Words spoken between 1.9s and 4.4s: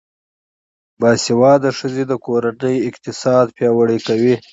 د کورنۍ اقتصاد پیاوړی کوي.